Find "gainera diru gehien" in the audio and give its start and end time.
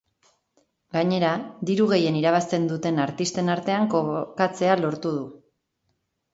0.95-2.17